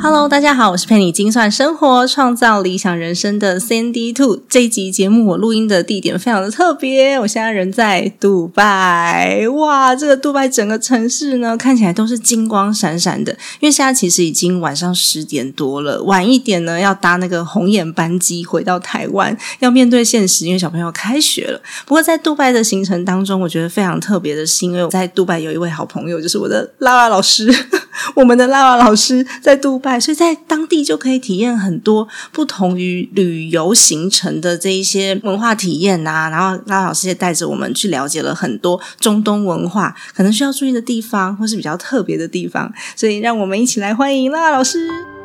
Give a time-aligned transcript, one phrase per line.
[0.00, 4.40] Hello，大家好，我是陪你精算生活、创造理想人生的 Sandy Two。
[4.48, 9.44] 这一集节目我录音的地点非常的特别，我现在人在杜拜。
[9.48, 13.32] 哇，这个杜拜整个城市呢，看起来都是金光闪闪的。
[13.58, 21.60] 因为现在其实已经晚上十点多了，晚一点呢要搭那个红眼班机回到台湾，要面对现实，因为小朋友开学了。
[21.84, 27.52] 不过在杜拜的行程当中，我觉得非常特别的是，因为我在杜拜有一位好朋友，就是我的拉拉老师，
[28.14, 29.87] 我们的拉拉老师在杜拜。
[30.00, 45.17] 所以在当地就可以体验很多不同于旅游行程的这一些文化体验呐，然后拉老师也带着我们去了解了很多中东文化，可能需要注意的地方或是比较特别的地方，所以让我们一起来欢迎拉老师。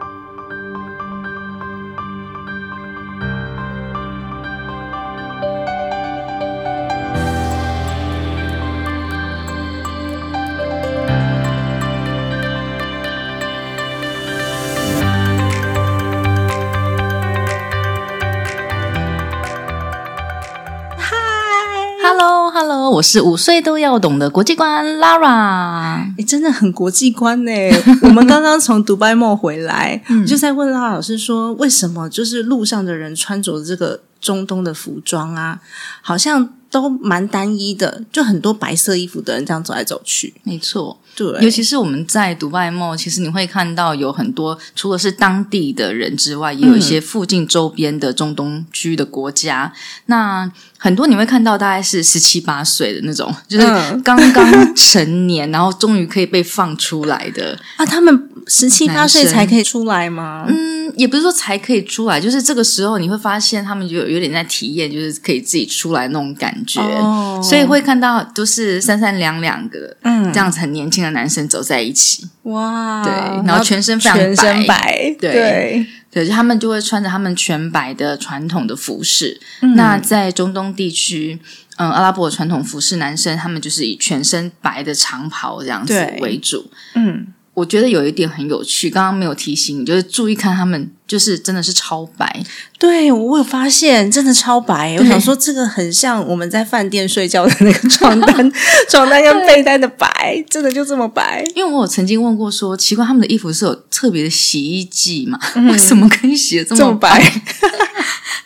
[22.93, 27.51] 我是五岁都要懂的国际观 Lara，你真的很国际观呢。
[28.03, 35.59] 我们刚刚从迪拜梦回来，就在问 Lara 老师说，为什么就是路上的人穿着这个中东的服装啊，
[36.03, 40.35] 好像都蛮单一的，就很多白色衣服的人这样走来走去。
[40.43, 40.99] 没错。
[41.15, 49.71] 对，尤其是我们在独拜 mall，其实你会看到有很多，除了是当地的人之外，也有一些附近周边的中东区的国家。
[50.07, 50.51] 那
[50.83, 53.65] 很多你会看到，大概是十七八岁的那种，就是
[54.03, 57.85] 刚刚成年，然后终于可以被放出来的 啊。
[57.85, 60.45] 他们十七八岁才可以出来吗？
[60.49, 66.81] 嗯，也不是说才可以出来，就是这个时候你会发现，他们就有点在体验，就是可以自己出来那种感觉。
[66.81, 71.03] 哦，所以会看到都是三三两两个，嗯，这样子很年轻。
[71.03, 73.03] 的男生走在一起，哇！
[73.03, 73.11] 对，
[73.45, 79.39] 然后全身非常白，对对，就他们就会穿着他们全白的传统的服饰。
[79.75, 81.39] 那在中东地区，
[81.77, 86.69] 嗯，阿拉伯传统服饰，男生他们就是以全身白的长袍这样子为主。
[86.95, 87.27] 嗯。
[87.53, 92.43] 我觉得有一点很有趣，刚刚没有提醒你，就是注意看他们，就是真的是超白。
[92.79, 94.95] 对我有发现，真的超白。
[94.97, 98.51] 我想说，这个很像我们在饭店睡觉的那个床单，
[98.89, 101.45] 床单跟被单的白，真的就这么白。
[101.55, 105.39] 因为我有曾经问过，说奇怪，他们的衣服是有特别的洗衣剂嘛？
[105.69, 107.21] 为什么可以洗的这么白？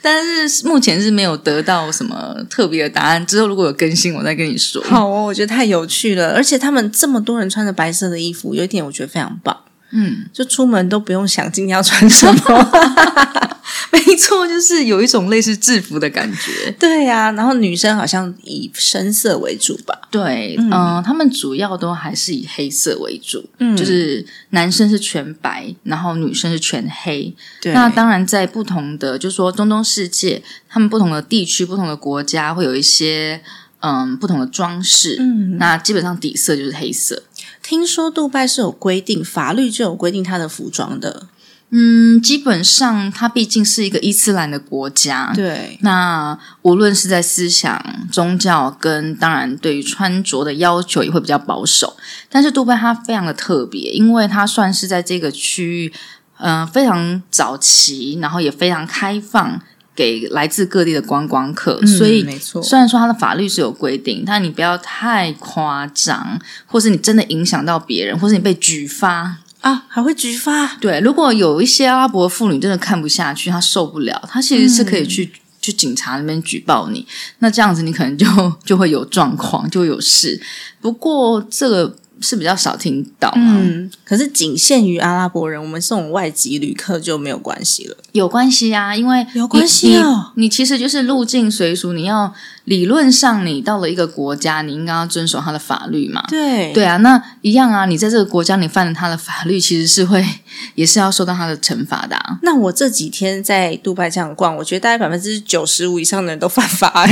[0.01, 3.25] 但是目前是没有得到什么特别的答案。
[3.25, 4.81] 之后如果有更新，我再跟你说。
[4.83, 9.57] 好哦，我觉得太有趣了，而且他们这么多人穿着白色的衣服，有一点我觉得非常棒。
[9.91, 12.37] 嗯，就出门都不用想今天要穿什么。
[13.91, 16.71] 没错，就是有一种类似制服的感觉。
[16.79, 19.93] 对呀，然后女生好像以深色为主吧？
[20.09, 23.43] 对，嗯，他们主要都还是以黑色为主。
[23.59, 27.33] 嗯，就是男生是全白，然后女生是全黑。
[27.61, 33.41] 对，那当然在不同的，就是说中东世界，他们不同的地区、不同的国家会有一些
[33.81, 35.17] 嗯不同的装饰。
[35.19, 37.23] 嗯，那基本上底色就是黑色。
[37.67, 41.27] 听说杜拜是有规定，法律就有规定他的服装的。
[41.69, 45.77] 嗯，基本上它毕竟是一个伊斯兰的国家，对。
[45.81, 51.97] 那无论是在思想、宗教，跟当然对于穿着的要求也会比较保守。
[52.29, 55.93] 但是杜拜它非常的特别，因为它算是在这个区域，
[56.37, 59.61] 嗯，非常早期，然后也非常开放
[59.97, 61.85] 给来自各地的观光客。
[61.85, 62.61] 所以，没错。
[62.61, 69.37] 虽然说它的法律是有规定，但你不要太夸张，或是你真的影响到别人，或是你被举发。
[69.61, 70.75] 啊，还会举发？
[70.75, 77.05] 对，如果有一些阿拉伯妇女真的看不下去，她受不了，她其实是可以去去警察那边举报你。
[77.39, 78.25] 那这样子，你可能就
[78.63, 80.39] 就会有状况，就会有事。
[80.79, 81.95] 不过这个。
[82.21, 87.97] 是比较少听到，嗯，可是仅限于阿拉伯人，我们这种外籍旅客就没有关系了。
[88.11, 90.31] 有关系啊，因为有关系哦。
[90.35, 92.33] 你其实就是入境随俗，你要
[92.67, 96.21] 理论上你到了一个国家，你应该要遵守他的法律嘛。
[96.27, 97.85] 对对啊，那一样啊。
[97.85, 100.21] 你在这个国家你犯了他的法律，其实是会
[100.75, 102.17] 也是要受到他的惩罚的。
[102.41, 107.07] 那我这几天在杜拜这样逛，我觉得大概百分之九十五以上的人都犯法。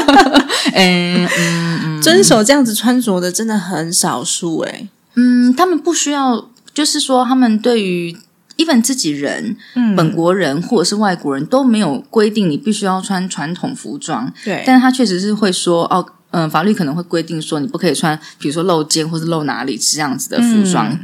[0.72, 4.88] 嗯嗯嗯，遵守这样子穿着的真的很少数哎。
[5.14, 8.16] 嗯，嗯，他们不需要，就是说，他们对于
[8.56, 9.56] even 自己人、
[9.96, 14.32] 本国人或者是外国人都没有规定你必须要穿传统服装。
[14.44, 20.98] 对，但是他确实是会说，哦，嗯，法律可能会规定说你不可以穿，比如说露肩或者露哪里这样子的服装。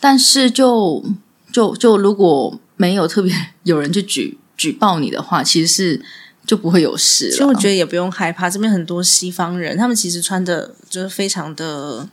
[0.00, 1.04] 但是就
[1.52, 3.34] 就就如果没有特别
[3.64, 6.02] 有人去举举报你的话，其实是。
[6.46, 7.30] 就不会有事了。
[7.30, 12.06] 其实我觉得也不用害怕，这边很多西方人，他们其实穿的就是非常的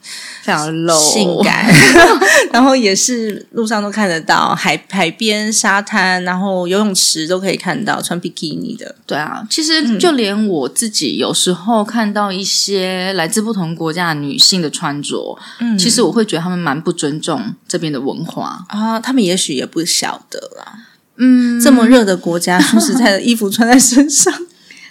[0.43, 1.65] 非常 low 性感，
[2.53, 8.95] 然后也是路上都看得到，海海边沙滩，然后游泳池都可以看到穿比基尼的。
[9.05, 18.99] 对啊，其实就连我自己有时候看到一些来自不同国家的女性的穿着，嗯，其实我会觉得他们蛮不尊重这边的文化啊。
[18.99, 20.85] 他们也许也不晓得啦。
[21.19, 24.33] 嗯，这么热的国家， 说实在的，衣服穿在身上，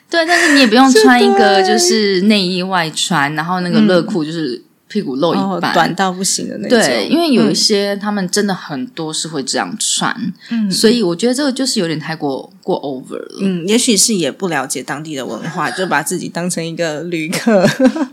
[0.08, 4.62] 对，但是你也不用穿一个就是内衣外穿，然后那个热裤就是。
[4.90, 6.70] 屁股露一半，短到不行的那种。
[6.70, 13.38] 对，因为有一些他们真的很多是会这样穿，嗯，所以我觉得这个就是有点太过过 over 了。
[13.40, 17.66] 嗯，也许是也不了解当地的文化， 就把自己当成一个旅客。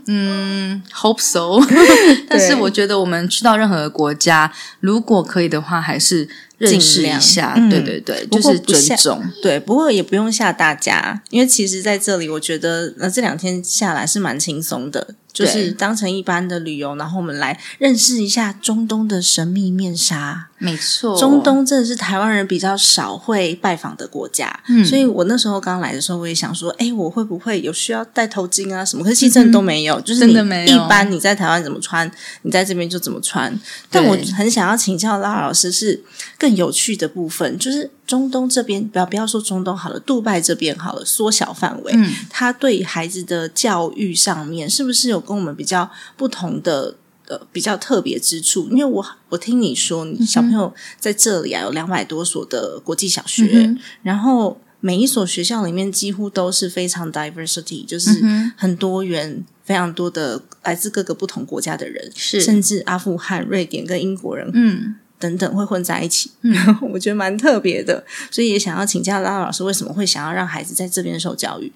[0.06, 1.60] 嗯，hope so。
[2.26, 4.50] 但是我觉得我们去到任何国家，
[4.80, 6.26] 如果可以的话，还是
[6.56, 7.54] 认识一下。
[7.68, 9.22] 对对对，就是尊重。
[9.42, 15.16] 对，不过也不用吓大家，因为其实在这里，我觉得那这两天下来是蛮轻松的。
[15.36, 20.48] 就是当成一般的旅游，然后我们来认识一下中东的神秘面纱。
[20.58, 29.04] 没错，中东真的是台湾人比较少会拜访的国家，嗯所以我那时候刚来的时候，我也想说，哎，我会不会有需要戴头巾啊什么？
[29.04, 32.10] 可是其实真的都没有，就是你一般你在台湾怎么穿，
[32.42, 33.52] 你在这边就怎么穿。
[33.90, 36.02] 但我很想要请教拉老师，是
[36.38, 41.92] 更有趣的部分，就是中东这边，不要不要说中东好了，杜拜这边好了，缩小范围，
[42.30, 46.94] 他对孩子的教育上面是不是有跟我们比较不同的？
[47.28, 58.22] 呃，比较特别之处，因为我我听你说，你小朋友在这里啊，有两百多所的国际小学，然后每一所学校里面几乎都是非常 diversity，就是
[58.56, 62.40] 很多元，非常多的来自各个不同国家的人，是。
[62.40, 66.54] 甚至阿富汗、瑞典跟英国人，嗯，等等会混在一起，嗯，
[66.92, 71.72] 我觉得蛮特别的，所以也想要请教拉老师，为什么会想要让孩子在这边受教育？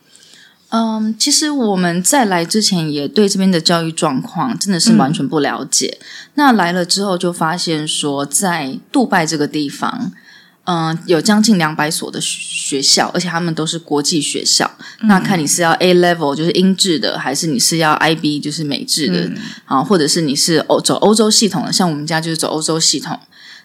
[0.70, 5.99] 嗯，其实我们在来之前也对这边的教育状况真的是完全不了解。
[6.34, 10.12] 那来了之后就发现说，在杜拜这个地方，
[10.64, 14.70] 嗯，有将近两百所的学校，而且他们都是国际学校。
[15.00, 19.28] 那看你是要 A level 就是英制的，还是你是要 IB 就是美制的
[19.64, 23.19] 啊，或者是你是欧走欧洲系统的，像我们家就是走欧洲系统。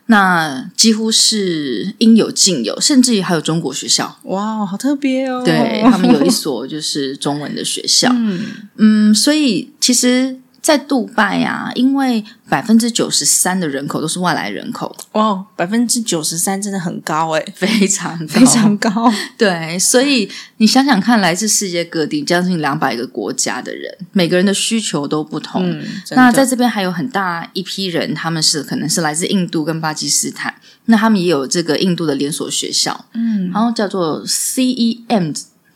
[0.08, 4.20] 那几乎是应有尽有，甚至于还有中国学校。
[4.24, 5.44] 哇，好特别哦！
[5.44, 8.10] 对他们有一所就是中文的学校。
[8.16, 8.42] 嗯
[8.78, 10.40] 嗯，所以其实。
[10.66, 18.90] 在杜拜啊，因为百分之九十三的人口都是外来人口，哇，百分之九十三真的很高诶，非 常非常高。
[19.38, 20.28] 对，所以
[20.58, 25.80] 你想想看，来自世界各地将近两百个国家的人，每个人的需求都不同。
[26.16, 35.36] 那在这边还有很大一批人，他们是可能是来自印度跟巴基斯坦，那他们也有这个印度的连锁学校，嗯，然后叫做 CEM。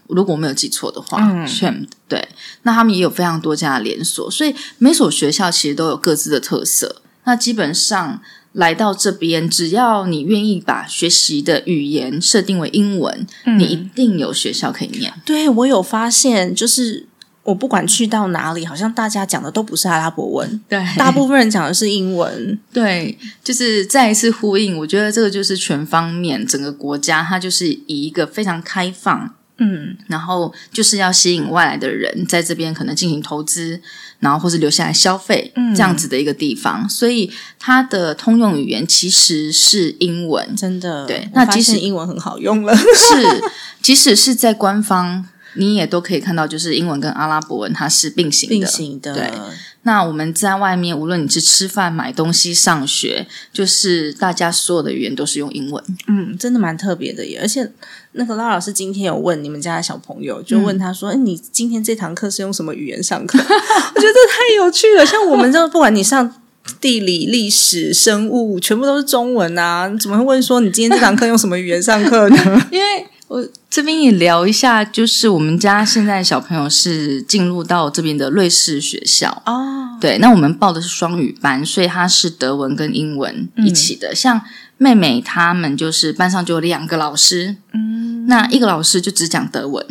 [0.09, 2.27] 如果我没有记错的话，Sham 对，
[2.63, 7.01] 那他们也有非常多家的连锁，所以每所学校其实都有各自的特色。
[7.25, 8.19] 那基本上
[8.53, 15.13] 来到这边，只要你愿意把学习的语言设定为英文，你一定有学校可以念。
[15.23, 17.05] 对我有发现，就是
[17.43, 22.59] 我不管去到哪里，好像大家讲的都不是阿拉伯文，对，大部分人讲的是英文。
[22.73, 29.35] 对，就是再一次呼应，我觉得这个就是全方面，整个国家它就是以一个非常开放。
[29.59, 33.79] 嗯，然后就是要吸引外来的人在这边可能进行投资，
[34.19, 36.89] 然后或是留下来消费，这样子的一个地方。
[36.89, 41.05] 所以它的通用语言其实是英文，真的。
[41.05, 43.41] 对，那即使英文很好用了，是，
[43.81, 45.27] 即使是在官方。
[45.55, 48.55] 你也都可以看到，就是英文跟阿拉伯文它是并行的。
[48.55, 49.15] 并行的。
[49.15, 49.31] 对。
[49.81, 55.83] 那我们在外面，无论你是吃饭、买东西、上学，就是大家所有的语言都是用英文。
[56.07, 57.39] 嗯，真的蛮特别的耶。
[57.41, 57.69] 而且，
[58.13, 65.05] 那个拉老师今天有问你们家的小朋友，就问他说：“哎，你今天这堂课是用什么语言上课？” 我觉得太有趣了。
[65.05, 66.33] 像我们这，不管你上
[66.81, 72.61] 地理、历史、生物，全部都是中文啊，你怎么会问说你今天这堂课用什么语言上课呢？
[72.71, 73.05] 因为。
[73.29, 79.95] 我这边也聊一下，就是我们家现在小朋友是进入到这边的瑞士学校哦。
[80.01, 84.15] 对，那我们报的是双语班，所以他是德文跟英文一起的。
[84.15, 84.41] 像
[84.79, 89.85] 妹妹他们就是班上就有两个老师，嗯，那一个老师就只讲德文，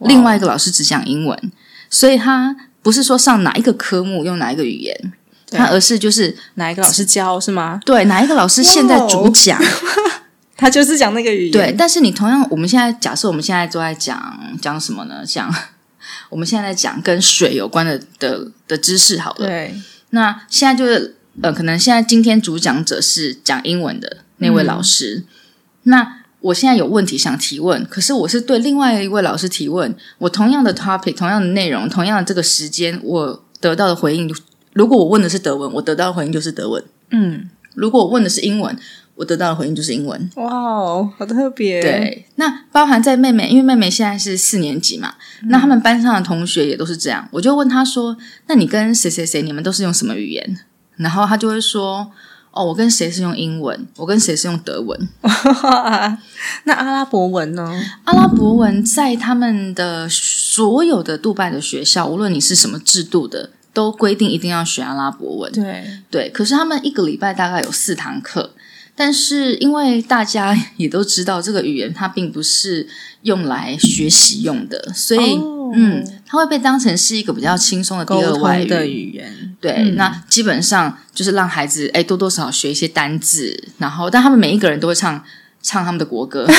[0.00, 1.52] 另外一个老师只讲英文，
[1.88, 5.12] 所以他不是说上哪一个科目用哪一个语言。
[5.54, 7.78] 他而是就是哪一个老师教是吗？
[7.84, 9.62] 对，哪一个老师现在主讲，
[10.56, 11.52] 他就是讲那个语言。
[11.52, 15.22] 对，但是你同样，我们现在假设我们现在都在讲讲什么呢？
[15.26, 15.54] 讲
[16.30, 19.46] 我们现在在讲跟水有关的的的知识，好了。
[19.46, 19.74] 对，
[20.08, 25.24] 那现在就是呃，可能现在今天主讲者是讲英文的那位老师，
[25.84, 34.34] 那我现在有问题想提问，可是我是对另外一位老师提问，我同样的 topic，同样的内容，同样的这个时间，我得到的回应。
[34.72, 36.82] 如果我问的是德文，我得到的回应就是德文。
[37.10, 38.76] 嗯，如果我问的是英文，
[39.14, 40.30] 我得到的回应就是英文。
[40.36, 41.80] 哇哦，好特别！
[41.80, 47.28] 对，那包含在妹妹，因为妹妹现在是四年级嘛，那他们班上的同学也都是这样。
[47.32, 48.16] 我就问他说
[48.48, 50.58] ：“那你跟谁谁谁，你们都是用什么语言？”
[50.96, 52.10] 然后他就会说
[52.52, 55.08] ：“哦，我跟谁是用英文，我跟谁是用德文。
[56.64, 57.82] 那阿拉伯文呢？
[58.04, 66.28] 阿拉伯文在他们的所有的杜拜的学校，无论你是什么制度的。”都规定一定要学阿拉伯文，对对。
[66.28, 68.50] 可是他们一个礼拜大概有四堂课，
[68.94, 72.86] 但是因为大家也都知道这个语言它并不是
[73.22, 75.40] 用来学习用的，所以
[75.74, 79.56] 嗯，它会被当成是一个比较轻松的第二外语的语言。
[79.60, 85.22] 对，那基本上就是让孩子哎多多少少学一些单字，然后但他们每一个人都会唱
[85.62, 86.46] 唱他们的国歌。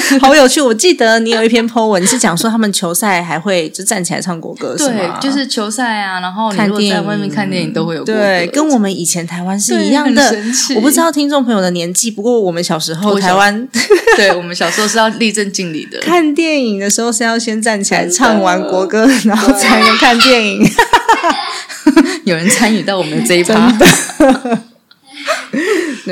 [0.20, 0.60] 好有趣！
[0.60, 10.36] 我记得你有一篇 po 文是讲说他们球赛还会就站起来唱国歌，对，就是球赛啊，然后看电影，在外面看电影都会有对，跟我们以前台湾是一样的。
[10.76, 13.68] 我不知道听众朋友的年纪，不过我们小时候台湾，
[14.16, 15.98] 对我们小时候是要立正敬礼的。
[16.00, 20.68] 看电影的时候是要先站起来唱完国歌，然后才能看电影。
[22.24, 23.72] 有人参与到我们的这一趴。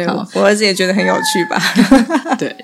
[0.05, 1.61] 对，我儿子也觉得很有趣吧。
[2.39, 2.55] 对，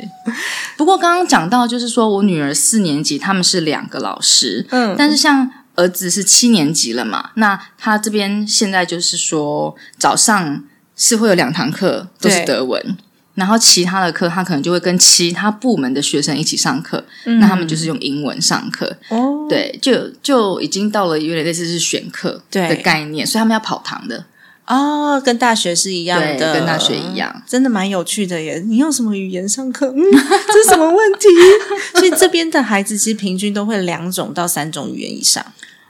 [0.76, 10.62] 不过刚刚讲到，就是说我女儿四年级，他们是两个老师，嗯，但是像儿子是七年级了嘛，那他这边现在就是说早上
[10.96, 12.96] 是会有两堂课都是德文，
[13.34, 18.94] 然后其他的课他可能就会跟其他部门的学生一起上课，那他们就是用英文上课。
[19.08, 24.26] 哦，对，就就已经到了有点类似是选课的概念，所以他们要跑堂的。
[24.72, 28.58] 哦，跟大学是一样的，跟大学一样，真的蛮有趣的耶！
[28.66, 29.92] 你用什么语言上课？
[29.94, 31.28] 嗯，这是什么问题？
[32.00, 35.44] 所以这边的孩子其实平均都会两种到三种语言以上。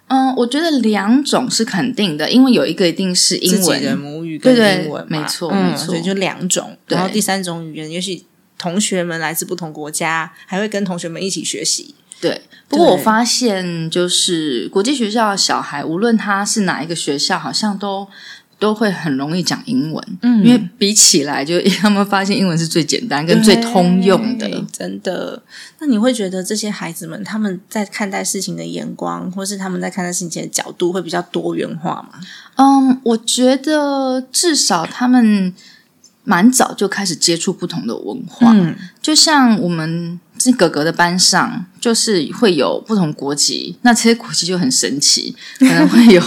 [0.09, 6.77] 嗯，我觉得两种是肯定的，因为有一个一定是英文的母语跟英文，没错，没错，所以就两种。
[6.89, 8.25] 然后第三种语言，也许
[8.59, 11.95] 同学们来自不同国家，还会跟同学们一起学习。
[12.21, 18.09] 对，不过我发现就是国际学校的小孩，无论他是哪一个学校，好像都。
[18.63, 25.43] 都会很容易讲英文，嗯，因为比起来，就 他们发现英文是最简单跟最通用的，真的。
[25.81, 32.21] 那你会觉得这些孩子们他们在看待事情的眼光，或是他们在看待事情的角度会比较多元化吗？
[32.55, 35.53] 嗯，我觉得至少他们
[36.23, 40.21] 蛮早就开始接触不同的文化，嗯，就像我们。
[40.39, 46.21] 这哥哥的班上，就是会有不同国籍，那这些国籍就很神奇，可能会有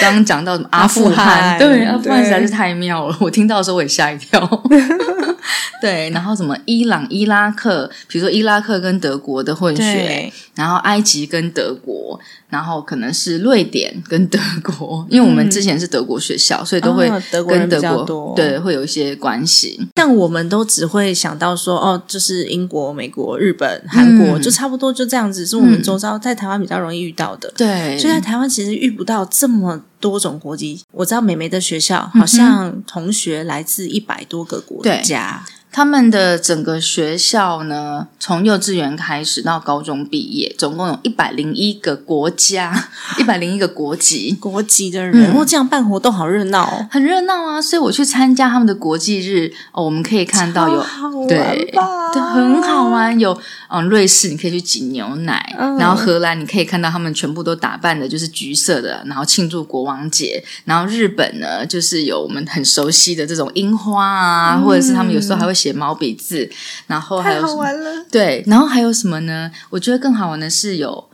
[0.00, 4.38] 刚刚讲到什么阿富汗， 对，阿富汗实在是太妙了，我听到的时候我也吓一跳。
[5.80, 17.10] 对，然后什么伊朗、伊拉克，比如说伊拉克跟德国的混血，然后埃及跟德国，然后可能是瑞典跟德国，因为我们之前是德国学校，所以都会
[17.48, 19.80] 跟德国对会有一些关系。
[19.92, 23.22] 但我们都只会想到说，哦，就是英国、美国。
[23.38, 27.52] 日本、韩国就差不多就这样子，是我们周遭在台湾比较容易遇到的。
[27.54, 30.82] 对，所以在台湾其实遇不到这么多种国籍。
[30.92, 35.44] 我知道美眉的学校好像同学来自一百多个国家。
[35.72, 45.32] 他们的整个学校呢，从幼稚园开始到高中毕业，总共有一百零一个国家， 一百零一个国籍，国籍的人。
[45.32, 47.62] 哦，这样办活动好热闹，很热闹啊！
[47.62, 50.84] 所以我去参加他们的国际日，哦，我们可以看到有
[51.26, 51.72] 对，
[52.12, 53.18] 对，很好玩。
[53.18, 60.44] 有嗯，瑞士你可以去挤牛奶，然后荷兰你可以看到他们全部都打扮的就是橘色的，然后庆祝国王节。
[60.66, 65.61] 然后日本呢，就是有我们很熟悉的这种樱花啊，或者是他们有时候还会。
[65.62, 66.50] 写毛笔字，
[66.88, 68.04] 然后还有好玩了。
[68.10, 69.48] 对，然后还有什么呢？
[69.70, 71.08] 我觉得更好玩的是有，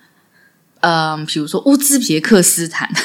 [0.80, 2.88] 嗯，比如说乌兹别克斯坦，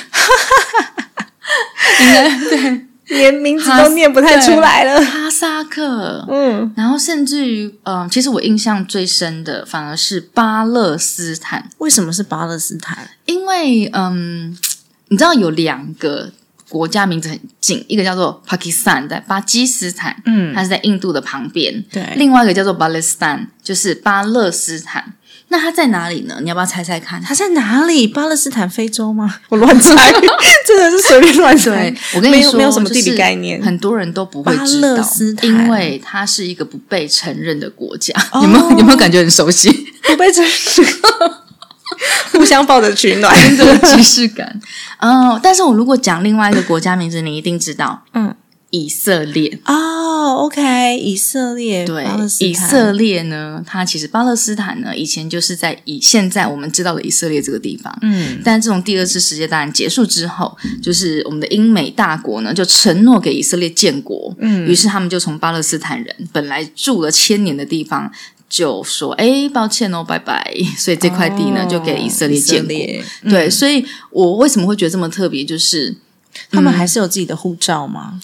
[1.99, 2.85] 应该对，
[3.19, 5.03] 连名字都念不太出来了。
[5.03, 11.69] 哈萨克，嗯，然后甚至于，嗯，其实我印象最深的反而是巴勒斯坦。
[11.79, 13.09] 为什么是巴勒斯坦？
[13.25, 14.57] 因为，嗯，
[15.09, 16.31] 你知道有两个。
[16.73, 21.83] 国家名字很近，一个叫做 Pakistan，在巴基斯坦，嗯，它是在印度的旁边。
[21.91, 25.13] 对，另外一个叫做 Palestine，就是巴勒斯坦。
[25.49, 26.39] 那它在哪里呢？
[26.41, 27.21] 你要不要猜猜看？
[27.21, 28.07] 它在哪里？
[28.07, 29.35] 巴勒斯坦、非洲吗？
[29.49, 30.11] 我乱猜，
[30.65, 31.93] 真的是随便乱猜。
[32.15, 35.07] 我跟你说，没有什么地理概念，很多人都不会知道，
[35.43, 38.11] 因为它是一个不被承认的国家。
[38.41, 38.71] 有没有？
[38.79, 39.69] 有没有感觉很熟悉？
[40.01, 40.51] 不被承认，
[42.33, 44.59] 互相抱着取暖，这个即视感。
[45.03, 48.03] 嗯，但是我如果讲另外一个国家名字，你一定知道。
[48.13, 48.35] 嗯。
[48.75, 49.59] 以色列。
[49.65, 52.07] 哦，OK，以色列对，
[52.39, 68.11] 以色列呢，它其实巴勒斯坦呢，以前就是在以现在我们知道的以色列这个地方，嗯，但这种第二次世界大战结束之后，就是我们的英美大国呢，就承诺给以色列建国，嗯，于是他们就从巴勒斯坦人本来住了千年的地方，
[68.53, 75.95] 就说，哎，抱歉哦，拜拜， 所以这块地呢，就给以色列建国，对，所以我为什么会觉得这么特别，就是
[76.51, 78.19] 他们还是有自己的护照吗？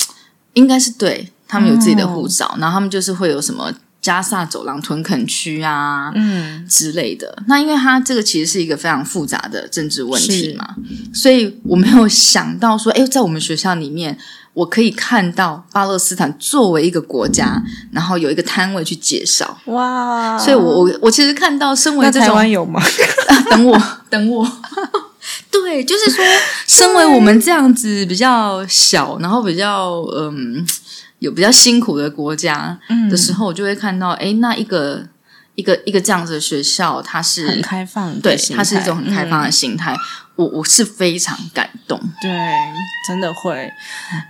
[0.53, 6.63] 应该是对他们有自己的护照，然后他们就是会有什么加萨走廊屯垦区啊，嗯。
[6.69, 7.41] 之类的。
[7.47, 10.75] 那因为它这个其实是一个非常复杂的政治问题嘛，
[11.11, 14.15] 所以我没有想到说，哎，在我们学校里面，
[14.53, 19.57] 我可以看到巴勒斯坦作为一个国家，然后有一个摊位去介绍。
[19.65, 20.37] 哇！
[20.37, 22.81] 所以我我我其实看到，身为台湾有吗？
[23.51, 24.45] 等我，等我。
[25.51, 26.23] 对，就是说，
[26.65, 30.65] 身为我们这样子比较小，然后比较嗯
[31.19, 32.77] 有比较辛苦的国家
[33.11, 35.05] 的时候，我就会看到，哎，那一个
[35.59, 39.93] 一个一个这样子的学校，它是很开放，对，它是一种很开放的心态。
[40.37, 42.31] 我我是非常感动，对，
[43.05, 43.69] 真的会，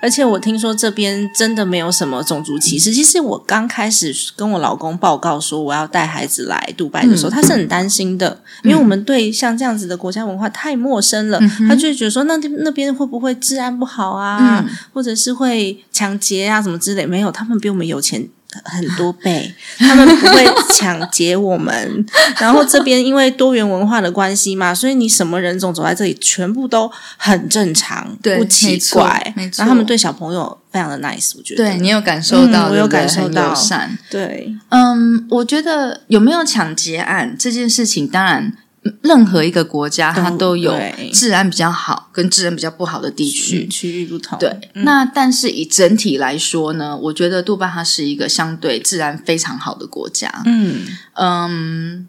[0.02, 2.92] 而且我听说这边真的没有什么种族歧视。
[2.92, 17.06] 其实我刚开始跟我老公报告说我要带孩子来杜拜的时候，他是很担心的，因为我们对像这样子的国家文化太陌生了，他就觉得说那那边会不会治安不好啊，或者是会抢劫啊什么之类？
[17.06, 18.28] 没有，他们比我们有钱。
[18.66, 22.06] 很多倍，他们不会抢劫我们。
[22.40, 29.34] 然后这边因为多元文化的关系嘛，所以你什么人种走在这里，全部都很正常，不奇怪。
[29.36, 31.64] 然后他们对小朋友非常的 nice，我觉得。
[31.64, 33.98] 对你有感受到，我有感受到善。
[34.10, 38.54] 对，嗯，我觉得有没有抢劫案这件事情，当然。
[39.02, 40.74] 任何一个国家，它都有
[41.14, 44.38] 治安比较好跟治安比较不好的地区，区域不同。
[44.40, 50.32] 对，那但是以整体来说呢，我觉得杜拜它是一个相对治安非常好的国家。
[50.46, 52.08] 嗯嗯，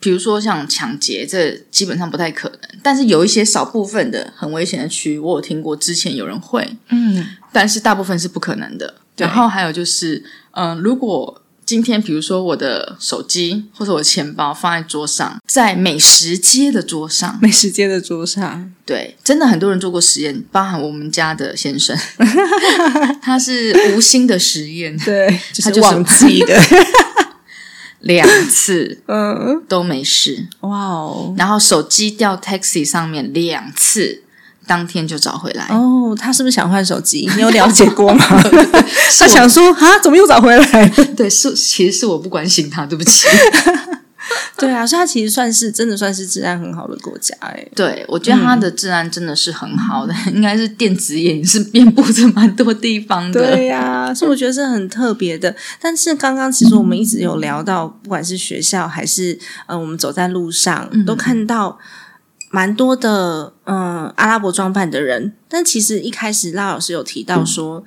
[0.00, 2.60] 比如说像抢劫，这基本上不太可能。
[2.82, 8.94] 但是有一些少部分的很危险的区域，我有听过之前有人会，嗯，但是大部分是不可能的。
[9.16, 21.98] 然后还有就是，嗯，如果今天，比如说我的手机或者我的钱包放在桌上，在美食街的桌上，美食街的桌上，对，真的很多人做过实验，包含我们家的先生，
[23.20, 26.56] 他是无心的实验，对，他就忘记的。
[28.00, 34.22] 两次， 嗯，都没事，哇哦，然后手机掉 taxi 上面两次。
[34.66, 37.30] 当天就找回来哦，他是不是想换手机？
[37.36, 38.24] 你有了解过吗？
[39.18, 40.88] 他想说啊，怎么又找回来？
[41.16, 43.26] 对，是其实是我不关心他，对不起。
[44.58, 47.64] 对啊，所以他其实算是真的算是治安很好的国家哎。
[47.76, 53.40] 对，我觉得他的治安真的是很好的，应该是电子眼是遍布着蛮多地方的。
[53.40, 55.54] 对呀，所以我觉得是很特别的。
[55.80, 61.78] 但是刚刚其实我们一直有聊到，不管是学校还是呃，我们走在路上都看到。
[62.50, 67.84] 蛮多的，嗯，阿拉伯装扮的人，但其实一开始拉老师有提到说，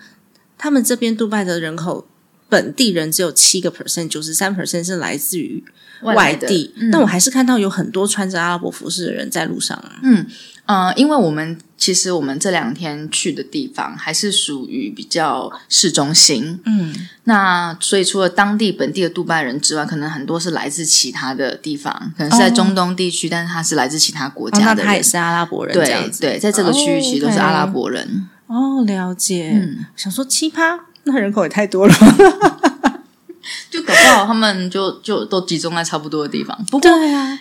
[0.58, 2.08] 他们这边杜拜的人口
[2.48, 5.64] 本地人只有七个 percent，九十三 percent 是来自于
[6.02, 10.00] 外地，但我还是看到有很多穿着阿拉伯服饰的人在路上啊。
[10.04, 10.26] 嗯。
[10.66, 28.28] 呃，因为我们其实我们这两天去的地方还是属于比较市中心，嗯，那所以除了当地本地的杜拜人之外，可能很多是来自其他的地方，可能是在中东地区，但是他是来自其他国家的，他也是阿拉伯人，对对，在这个区域其实都是阿拉伯人。
[28.48, 29.52] 哦，了解。
[29.54, 31.94] 嗯，想说奇葩，那人口也太多了。
[33.90, 36.58] 就搞不好他们就就都集中在差不多的地方。
[36.70, 36.90] 不过，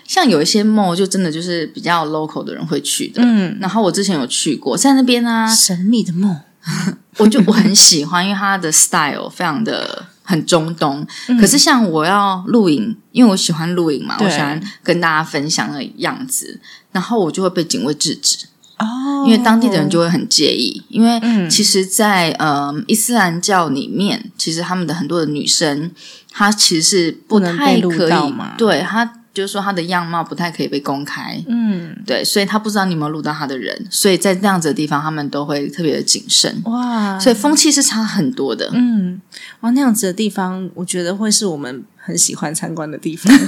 [0.07, 3.23] 像有一些 mall 就真的就是比较 local 的人会去的。
[3.23, 6.41] 嗯，然后我之前有去过，在那边呢，神秘的 mall，
[7.19, 11.07] 我就我很喜欢，因为它的 style 非常的很中东。
[11.41, 16.61] 可是像我要露营，因为我喜欢露营嘛，我喜欢跟大家分享的样子，
[16.93, 18.47] 然后我就会被警卫制止。
[18.79, 25.91] 哦，因为当地的人就会很介意，因为其实，在呃伊斯兰教里面，其实他们的很多的女生，
[26.39, 28.07] 她其实是不太可
[28.53, 39.21] 以，对他就是说他的样貌不太可以被公开，嗯，对，所以他不知道你有没有录到他的人，所以在这样子的地方，他们都会特别的谨慎，哇，所以风气是差很多的，嗯，
[39.63, 43.31] 哇，那样子的地方，我觉得会是我们很喜欢参观的地方。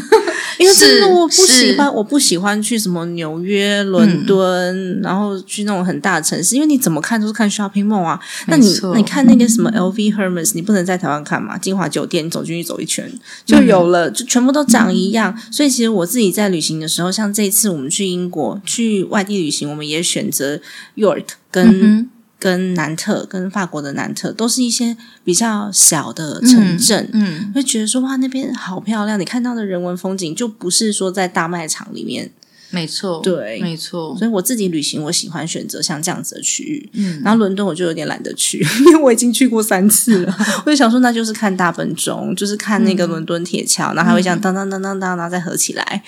[0.58, 8.20] 因为真的我不喜欢，我不喜欢去什么纽约、伦敦，然后去那种很大的城市，因为你怎么看都是看 shopping mall 啊。
[8.46, 11.56] 那你你看那个什么 LV、Hermes，你不能在台湾看嘛？
[11.56, 13.10] 金华酒店，你走进去走一圈
[13.46, 15.34] 就有了，就全部都长一样。
[15.50, 20.60] 所以其实我自己在旅行的时候，像这一次我们去英国去外地旅行，我们也选择
[20.96, 22.10] York 跟。
[22.40, 29.20] 跟南特，跟法国的南特，都是一些比较小的城镇，嗯，会觉得说哇，那边好漂亮。
[29.20, 32.32] 你看到的人文风景，就不是说在大卖场里面。
[32.72, 34.16] 没错，对，没错。
[34.16, 36.88] 所以我自己旅行，我喜欢选择像这样子的区域。
[36.92, 40.38] 嗯，然后伦敦我就有点懒得去，因为我已经去过三次了。
[40.64, 46.02] 我就想说，那就是看大本钟，就是看那个伦敦铁桥，然后还会这样当当当当当，然后再合起来，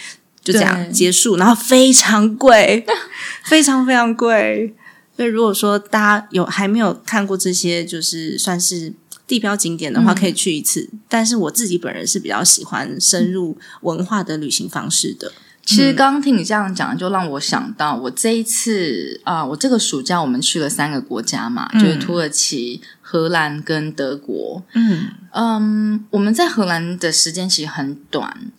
[0.45, 1.37] 就这样结束。
[1.37, 2.87] 然后非常贵，
[3.45, 4.73] 非常非常贵。
[5.17, 8.93] 所以，如果说大家有还没有看过这些，就是算是
[9.27, 10.89] 地标景点的话，可以去一次。
[11.09, 15.31] 但是我自己本人是比较喜欢深入文化的旅行方式的。
[15.65, 24.65] 其实刚刚听你这样讲，就让我想到我这一次啊，我这个暑假我们去了三个国家嘛，就是土耳其、荷兰跟德国。
[24.75, 28.51] 嗯嗯，我们在荷兰的时间其实很短。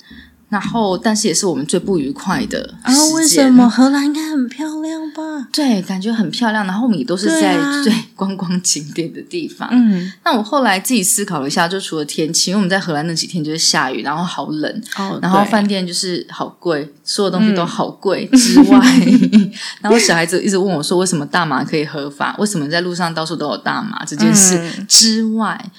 [0.53, 2.93] 然后，但是也是我们最不愉快的啊！
[3.15, 5.47] 为什么荷兰应该很漂亮吧？
[5.51, 6.63] 对，感觉很漂亮。
[6.67, 9.67] 然后我们也都是在最观光景点的地方。
[9.71, 14.81] 嗯，那我后来自己思考了一下，就除了天气，因为我们在荷兰那几天就是下雨，然后好冷，
[15.23, 18.79] 然后饭店就是好贵，所有东西都好贵之外，
[19.81, 22.35] 然后小孩子一直问我说，为什么大麻可以合法？
[22.37, 25.71] 为什么在路上到处都有大麻这件事之外，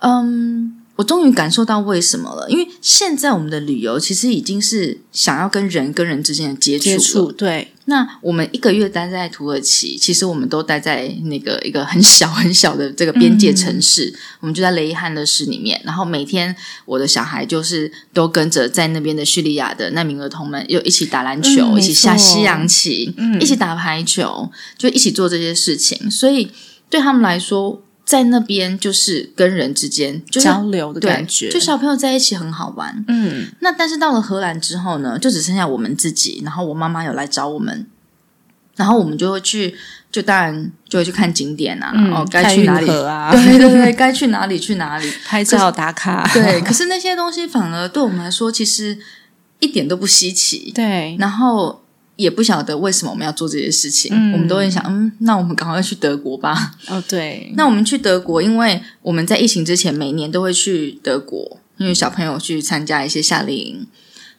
[0.00, 0.74] 嗯。
[0.98, 7.30] 我终于感受到为什么了，因为现在我们的旅游其实已经是想要跟人跟人之间的接触。
[7.30, 15.80] 对，那我们一个月待在土耳其，其实我们都待在那个一个很小很小的这个边界城市，我们就在雷伊汉勒市里面。
[15.84, 26.10] 然后每天我的小孩就是都跟着在那边的叙利亚的难民儿童们，又一起打篮球，一起下西洋棋，嗯一起打排球，就一起做这些事情。
[26.10, 26.50] 所以
[26.90, 27.84] 对他们来说。
[28.08, 33.04] 在那边就是跟人之间交流的感觉，就小朋友在一起很好玩。
[33.06, 36.40] 嗯，那但是到了荷兰之后呢，就只剩下我们自己。
[36.42, 37.86] 然后我妈妈有来找我们，
[38.76, 39.74] 然后我们就会去，
[40.10, 43.28] 就当然就会去看景点啊，哦，该去哪里啊？
[43.36, 46.26] 对对对，该去哪里去哪里 拍照打卡。
[46.32, 48.98] 对，可是那些东西反而对我们来说，其实
[49.60, 50.72] 一点都不稀奇。
[50.74, 51.82] 对，然后。
[52.18, 56.74] 也不晓得为什么我们要做这些事情，我们都会想，嗯，那我们赶快去德国吧。
[56.88, 63.86] 哦，对， 那我们去德国，因为我们在疫情之前每年都会去德国，因为小朋友去参加一些夏令营。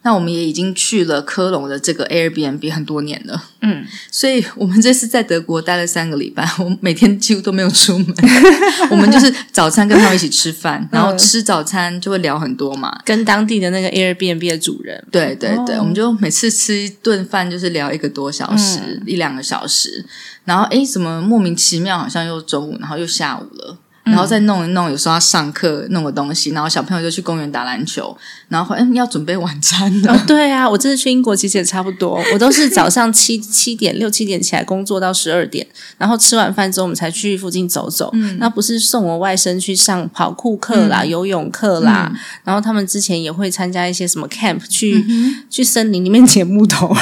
[0.10, 8.16] 那我们也已经去了科隆的这个 Airbnb 很多年了，嗯，所以我们这次在德国待了三个礼拜，我每天几乎都没有出门，
[8.90, 20.04] 我们就是早餐跟他们一起吃饭， 然后吃早餐就会聊很多嘛，跟当地的那个 Airbnb 的主人，对对对，我们就每次吃一顿饭就是聊一个多小时，一两个小时，
[20.46, 23.78] 然后诶，怎么莫名其妙好像又中午，然后又下午了。
[24.10, 28.16] 然后再弄一弄，有时候要上课弄个东西，然后小朋友就去公园打篮球，
[28.48, 30.24] 然后嗯要准备晚餐了。
[30.28, 35.66] 对啊，我这次去英国其实也差不多，我都是早上七七点六七点起来工作到十二点，
[35.98, 38.10] 然后吃完饭之后我们才去附近走走。
[38.14, 42.12] 嗯，那不是送我外甥去上跑酷课啦、游泳课啦，
[42.44, 45.06] 然后他们之前也会参加一些什么 camp，去
[45.50, 46.94] 去森林里面捡木头。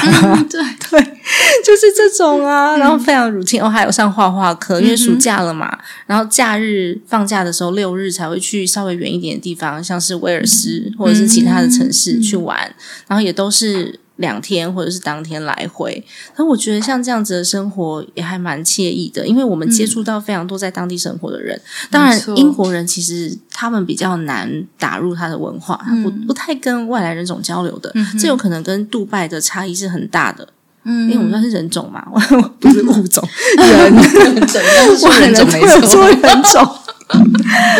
[0.50, 1.12] 对对，
[1.64, 6.98] 就是这种啊，然后非常如清哦，还有上画画课，因为暑假了嘛，然后假日。
[7.06, 12.58] 放假的时候，六日才会去稍微远一点的地方，像是威尔斯或者是其他的城市去玩，
[13.06, 16.04] 然后也都是两天或者是当天来回。
[16.36, 21.58] 那我觉得像这样子的生活也还蛮惬意的，因为我们接触到非常多在当地生活的人。
[21.90, 30.48] 当然，英国人其实他们比较难打入他的文化，他不不太跟外来人种交流的，这有可能跟杜拜的差异是很大的。
[30.84, 32.02] 嗯，因为我们算是人种嘛，
[32.60, 33.22] 不是物种，
[33.58, 33.94] 人。
[33.94, 34.46] 人。
[34.46, 36.68] 种，人种没错，人种。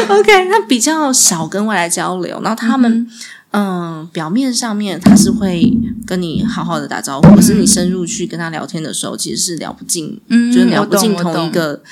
[0.09, 3.07] OK，那比较少跟外来交流，然后他们
[3.53, 5.71] 嗯，表面上面他是会
[6.07, 10.21] 跟你好好的打招呼，可是你深入去跟他聊天的时候，其实是聊不进，
[10.53, 11.83] 就是聊不进同一个。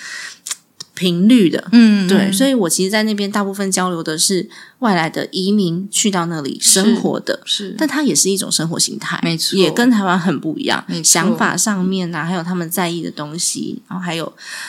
[0.97, 14.25] 频率的，嗯，对，所以我其实，在那边大部分交流的是外来的移民去到那里生活的，是，但它也是一种生活形态，没错，也跟台湾很不一样，想法上面啊，还有他们在意的东西，然后还有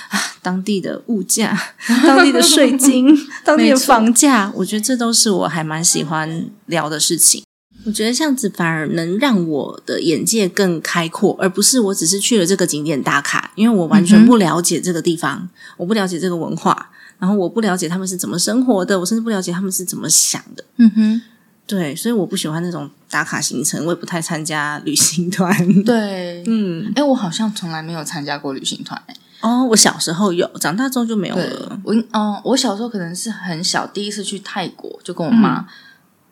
[0.10, 1.58] 啊，当地的物价、
[2.06, 7.42] 当地的税金、当地的房价，我觉得这都是我还蛮喜欢聊的事情。
[7.88, 15.48] 我觉得这样子反而能让我的眼界更开阔，而不是我只是去了这个景点打卡，因为我完全不了解这个地方，
[15.78, 20.66] 我不了解这个文化，然后我不了解他们是怎么生活的，我甚至不了解他们是怎么想的。
[20.76, 21.22] 嗯哼，
[21.66, 25.50] 对，所以我不喜欢那种打卡行程，我也不太参加旅行团。
[25.86, 29.02] 对，嗯，哎，我好像从来没有参加过旅行团。
[29.40, 31.80] 哦，我小时候有，长大之后就没有了。
[31.84, 35.66] 我，哦，我小时候可能是很小，第一次去泰国就跟我妈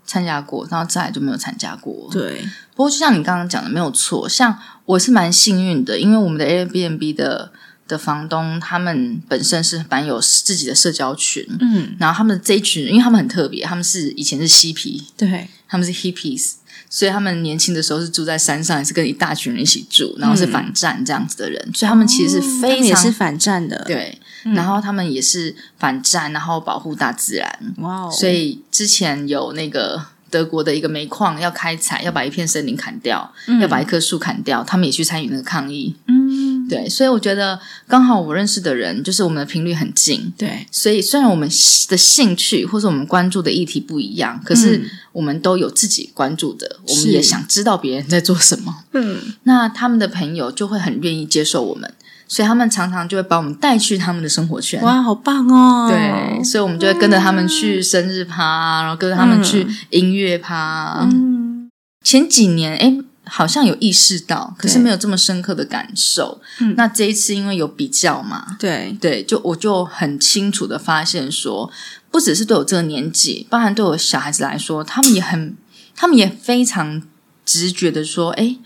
[0.05, 2.07] 参加过，然后再来就没有参加过。
[2.11, 4.27] 对，不过就像你刚刚讲的，没有错。
[4.29, 7.51] 像我是蛮幸运的，因为我们的 Airbnb 的
[7.87, 16.53] 的房东他们本身是蛮有自己的社交群，嗯，然后他们这一群，因为他们很特别，他们是以前是嬉皮，对，他们是 hippies。
[16.87, 24.21] 所以他们年轻的时候是住在山上，也是跟一大群人一起住，然后是反战这样子的人，所以他们其实是非常也是反战的，对。
[24.53, 27.73] 然后他们也是反战，然后保护大自然。
[27.77, 28.12] 哇哦！
[28.12, 35.95] 所以之前有那个德国的一个煤矿要开采，要把一片森林砍掉，要把一棵树砍掉，他们也去参与那个抗议。
[36.08, 36.88] 嗯，对。
[36.88, 40.31] 所以我觉得刚好我认识的人，就是我们的频率很近。
[40.38, 40.67] 对。
[40.71, 41.49] 所以虽然我们
[41.89, 48.84] 的兴趣或者我们关注的议题不一样，可是我们都有自己关注的，我们也想知道别人在做什么。
[48.93, 49.34] 嗯。
[49.43, 51.91] 那他们的朋友就会很愿意接受我们。
[52.27, 55.88] 所以他们常常就会把我们带去他们的生活圈，哇，好棒哦！
[55.88, 61.01] 对，所以我们就会跟着他们去生日趴，然后跟着他们去音乐趴。
[61.03, 61.69] 嗯，
[62.03, 66.41] 前几年哎，好像有意识到，可是没有这么深刻的感受。
[66.59, 71.71] 嗯，那这一次因为有比较嘛，对对，就我就很清楚的发现说，
[72.09, 75.55] 不只是对我这个年纪，包含对我小孩子来说，他们也很，
[75.95, 77.03] 他们也非常
[77.45, 78.57] 直觉的说，哎，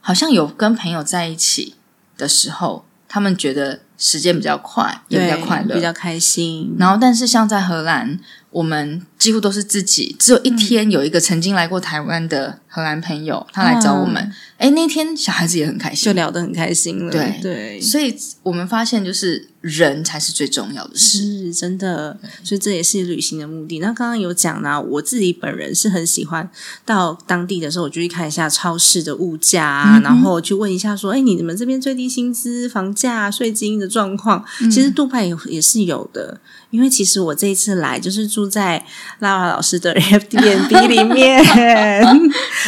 [0.00, 1.74] 好像有跟朋友在一起
[2.18, 2.84] 的时候。
[3.14, 6.74] 他们觉得时间比较快，也比较快乐，比较开心。
[6.80, 8.18] 然后，但是像在荷兰，
[8.50, 10.14] 我们几乎都是自己。
[10.18, 14.30] 只有一天有一个曾经来过台湾的荷兰朋友，他来找我们。
[14.58, 17.10] 哎，那天小孩子也很开心，就聊得很开心了。
[17.10, 22.18] 对对，所以我们发现，就是人才是最重要的事，是真的。
[22.42, 23.78] 所以这也是旅行的目的。
[23.78, 26.48] 那刚刚有讲呢，我自己本人是很喜欢
[26.84, 36.40] 到当地的时候，我就去看一下超市的物价，然后去问一下说：“哎，你们这边最低薪资、房价、税金的状况？”其实杜拜也也是有的。
[36.70, 38.84] 因为其实我这一次来就是住在
[39.20, 41.44] 拉瓦老师的 Airbnb 里面，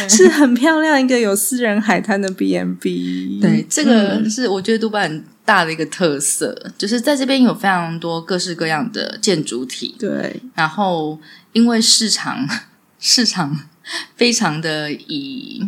[0.09, 3.39] 是很漂亮一个有私人海滩的 B&B。
[3.41, 9.95] 对，这个是我觉得杜拜很大的一个特色，就是在这边有非常多各式各样的建筑体。
[9.99, 11.19] 对，然后
[11.53, 12.47] 因为市场
[12.99, 13.59] 市场
[14.15, 15.67] 非常的以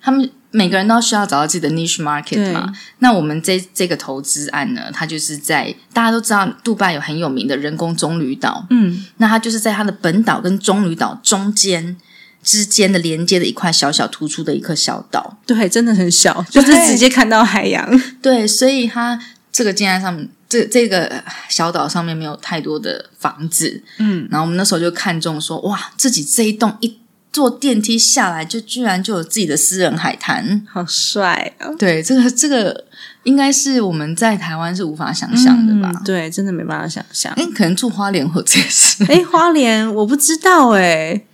[0.00, 0.30] 他们。
[0.56, 2.72] 每个人都需要找到自己的 niche market 嘛？
[3.00, 8.66] 那我们这这个投资案呢，它就是在大家都知道，杜拜有很有名的人工棕榈岛。
[8.70, 11.98] 嗯，那它就是在它的本岛跟棕榈岛中间
[12.42, 15.36] 之间的连接的一块小小突出的一颗小岛。
[15.44, 18.02] 对，真的很小，就是直接看到海洋。
[18.22, 19.20] 对，所以它
[19.52, 23.82] 这个建案上面，这这个小岛上面没有太多的房子。
[23.98, 26.96] 嗯，然后我们那时候就看中说，哇，自己这一栋一。
[27.36, 31.68] 坐电梯下来，就居然就有自己的私人海滩，好帅啊！
[31.78, 32.86] 对，这个这个
[33.24, 35.92] 应该是我们在台湾是无法想象的吧？
[36.02, 37.30] 对，真的没办法想象。
[37.36, 39.04] 哎，可能住花莲或者是。
[39.04, 41.24] 哎，花莲我不知道哎。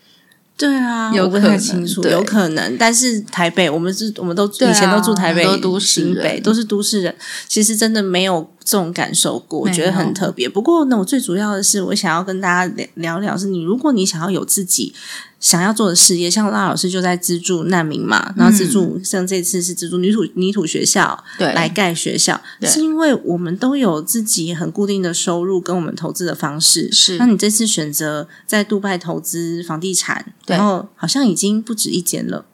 [0.57, 2.77] 对啊，有不太清楚，有可能。
[2.77, 7.15] 但是台北，我们是，我们都以前都住台北，都市北，都是都市人。
[7.47, 10.49] 其实真的没有这种感受过，我觉得很特别。
[10.49, 14.95] 不过呢，我最主要的是，我想要跟大家聊聊，是你如果你想要有自己。
[15.43, 26.89] 想要做的事业，像拉老师就在资助难民嘛，然后资助像这次是资助泥土泥土学校，对，来盖学校，是因为我们都有自己很固定的收入跟我们投资的方式。
[26.93, 32.45] 是，那你这次选择在杜拜投资房地产，然后好像已经不止一间了，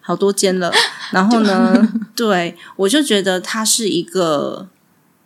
[0.00, 0.72] 好多间了。
[1.12, 4.66] 然后呢， 对我就觉得它是一个。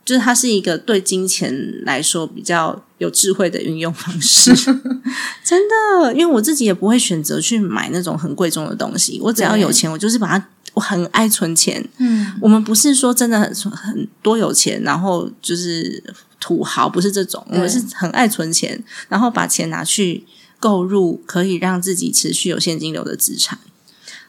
[0.04, 4.54] 就是它是一个对金钱来说比较有智慧的运用方式，
[5.44, 6.12] 真的。
[6.14, 10.46] 因为我自己也不会选择去买那种很贵重的东西，我只要有钱，我就是把它。
[10.74, 16.02] 我很爱存钱，嗯，我们不是说真的很很多有钱，然后就是
[16.40, 20.24] 土豪，不是这种，我们是很爱存钱，然后把钱拿去
[20.58, 23.58] 购入可以让自己持续有现金流的资产。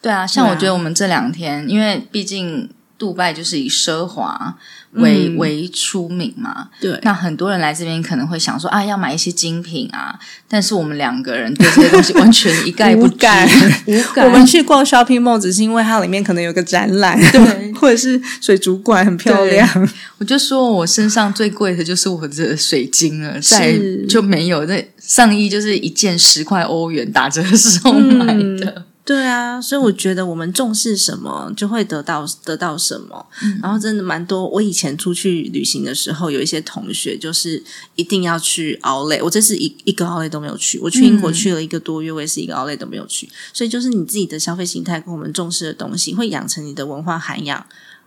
[0.01, 2.69] 对啊，像我觉得我们这两天，因为毕竟。
[2.95, 4.57] 杜拜就是以奢华
[4.95, 6.99] 为为出名嘛，对。
[7.03, 13.47] 那很多人来这边可能会想说啊，要买一些精品啊，但是我们两个人对这些东西完全一概不感，
[13.87, 14.25] 无感。
[14.25, 19.89] 我们去逛 shopping mall 只是因为它里面可能有个展览，对，或者是水族馆很漂亮。
[20.19, 23.77] 我就说我身上最贵的就是我的水晶了，再
[24.07, 28.85] 就没有那上衣就是一件十块欧元打折时候买的。
[29.05, 33.25] 对啊，所以我觉得我们重视什么，就会得到得到什么。
[33.61, 37.61] 然后真的蛮多，我以前出去旅行的时候，有一些同学就是
[37.95, 40.79] 一定要去奥莱，我这次一一个奥莱都没有去。
[40.79, 43.29] 我去英国去了一个多月，我也是一个奥莱都没有去。
[43.51, 47.65] 所以就是你自己的消费心态跟我们重视的东西，会养成你的文化涵养。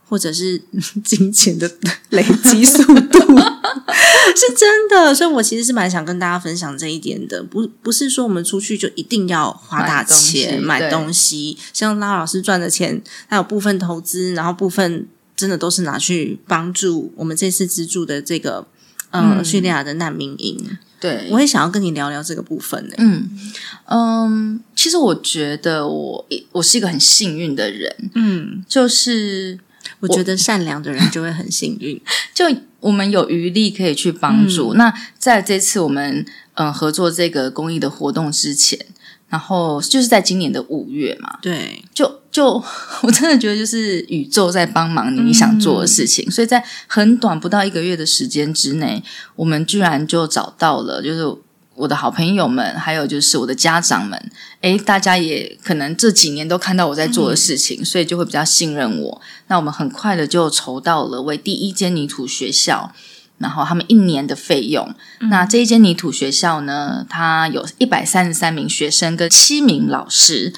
[0.08, 0.62] 或者是
[1.02, 1.68] 金钱的
[2.10, 3.18] 累积速度
[4.34, 7.42] 是真的，所以我其实是蛮想跟大家分享这一点的。
[7.42, 18.66] 不，不是说我们出去就一定要花大钱买东西，像拉老师赚的钱，还有部分投资，然后部分真的都是拿去帮助我们这次资助的这个
[19.10, 20.78] 呃叙利亚的难民营。
[20.98, 22.94] 对，我也想要跟你聊聊这个部分呢。
[22.98, 23.28] 嗯
[23.86, 29.58] 嗯，其实我觉得我我是一个很幸运的人，嗯，就是。
[30.08, 32.00] 我觉得善良的人就会很幸运，
[32.34, 32.44] 就
[32.80, 34.74] 我们有余力可以去帮助。
[34.74, 38.78] 那在这次我们嗯合作这个公益的活动之前，
[39.28, 42.62] 然后就是在今年的五月嘛，对，就就
[43.02, 49.02] 我真的觉得就是宇宙在帮忙你想做的事情，所以在很短不到一个月的时间之内，
[49.34, 51.36] 我们居然就找到了，就是。
[51.76, 54.30] 我的好朋友们，还有就是我的家长们，
[54.62, 59.22] 诶，大家也可能这几年都看到我在做的事情，所以就会比较信任我。
[59.48, 62.92] 那我们很快的就筹到了为第一间泥土学校，
[63.38, 64.94] 然后他们一年的费用。
[65.30, 70.54] 那这一间泥土学校呢，它有一百三十三名学生跟七名老师，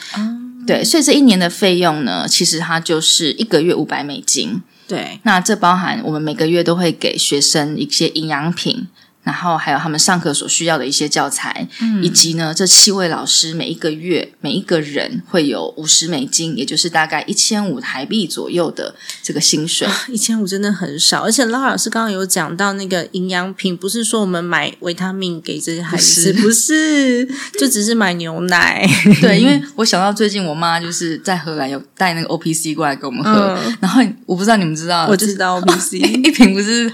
[0.66, 4.62] 对，所以这一年的费用呢，其实它就是一个月五百美金。
[4.86, 8.86] 对，那这包含我们每个月都会给学生一些营养品。
[9.22, 11.68] 然后还有他们上课所需要的一些教材，
[12.02, 19.86] 以及呢，这七位老师每一个月每一个人会有五十美金，也就是大概一千五台币左右的这个薪水。
[20.08, 27.26] 一千五真的很少，而且拉老师刚刚有讲到那个营养品，不是说我们买维他命给这些孩子，不是，
[27.58, 28.86] 就只是买牛奶。
[29.20, 36.88] 对，因为我想到最近我妈就是在荷兰有带那个 O P C 过来给我们喝，然后我不知道你们知道，我知道 O P C 一瓶不是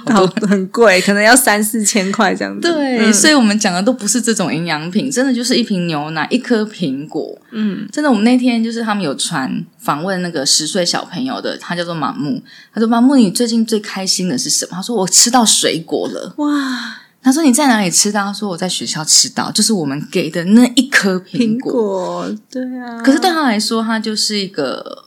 [0.48, 2.35] 很贵，可能要三四千块。
[2.35, 7.37] 这样对，所以我们讲的都不是这种营养品，真的就是一瓶牛奶，一颗苹果。
[7.50, 12.42] 嗯，真的，我们那天就是他们有传访问那个十岁小朋友的，他叫做马木。
[12.72, 17.00] 他说：“马木，你最近最开心的是什么？”他说：“我吃到水果了。”哇！
[17.22, 22.31] 他说：“你在哪里吃到？”他说：“我在学校吃到，就是我们给的那一颗苹果。
[22.50, 25.03] ”对啊，可是对他来说，他就是一个。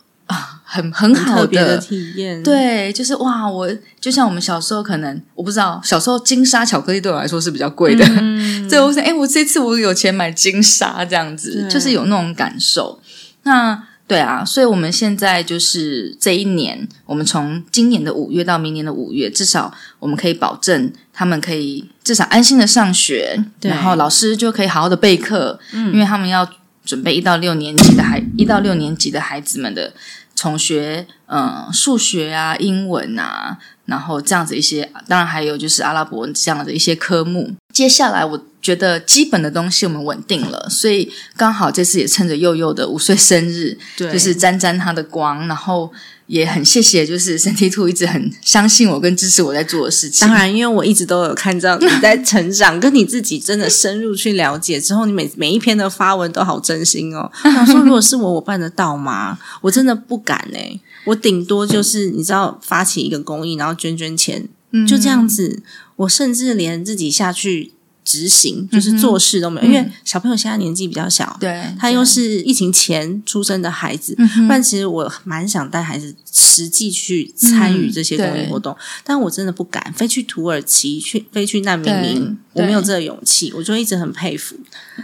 [0.68, 3.70] 啊，很很好的体验，对，就是哇，我
[4.02, 8.06] 就像我们小时候，可能我不知道，小时候金沙巧克力对我来说是比较贵的，
[8.70, 13.00] 对，我想，哎，我这次我有钱买金沙，这样子，就是有那种感受。
[13.44, 26.48] 那对啊，所以我们现在就是这一年，我们从今年的五月到明年的五月，至少我们可以保证他们可以至少安心的上学，然后老师就可以好好的备课，嗯，因为他们要。
[26.86, 29.92] 准备一到六年级的孩，一到六年级的孩子们的
[30.38, 37.56] 从学，嗯，数学啊，英文啊，然后这样子一些，当然还有就是阿拉伯文这样的一些科目。
[37.74, 45.92] 接下来我觉得基本的东西我们稳定了，所以刚好这次也趁着佑佑的五岁生日，就是沾沾他的光，然后。
[46.28, 50.28] 也很谢谢，就是身体兔一直很相信我跟支持我在做的事情。
[50.28, 57.32] 当然，因为我一直都有看到你在成长，跟你自己真的深入去了解之后，你每每一篇的发文都好真心哦。
[57.44, 59.40] 我说，如果是我，我办得到吗？
[59.62, 64.48] 我真的不敢哎，我顶多就是你知道，发起一个公益，然后捐捐钱，
[64.88, 65.64] 就这样子。
[65.96, 67.72] 我甚至连自己下去。
[68.08, 84.56] 执行就是做事都没有，因为小朋友现在年纪比较小，对他又是疫情前出生的孩子，不然其实我蛮想带孩子实际去参与这些公益活动，但我真的不敢飞去土耳其，去飞去难民营，我没有这个勇气，我就一直很佩服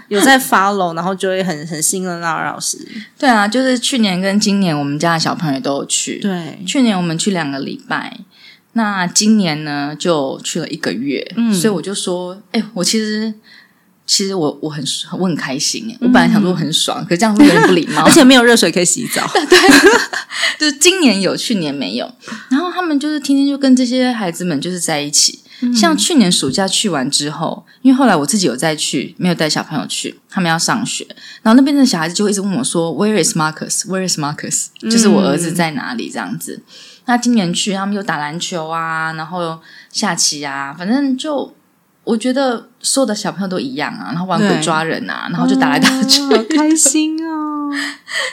[0.08, 2.78] 有在 follow， 然后就会很很信任那老师。
[3.20, 8.22] 对啊，就是去年跟今年我们家的小朋友都有去，对，去年我们去两个礼拜。
[8.74, 13.34] 那今年呢，就去了一个月，所以我就说，哎，我其实，
[14.06, 14.84] 其实我我很
[15.20, 19.60] 我很开心，哎，我本来想说很爽，可这样会有点不礼貌， 而且没有热水可以洗澡， 对，
[20.60, 22.12] 就是今年有，去年没有。
[22.50, 25.40] 然后他们就是天天就跟这些孩子们就是在一起，
[25.74, 31.06] 像去年暑假去完之后，因为后来我自己有再去，没有带小朋友去，他们要上学，
[31.44, 34.70] 然后那边的小孩子就会一直问我说，Where is Marcus？Where is Marcus？
[34.82, 36.10] 就是我儿子在哪里？
[36.10, 36.64] 这样子。
[37.06, 39.60] 那今年去，他们又打篮球啊，然后
[39.91, 41.54] 下棋啊，反正就
[42.04, 47.69] 我觉得所有的小朋友都一样啊，然后玩鬼抓人啊，然后就打来打去，好 开心哦。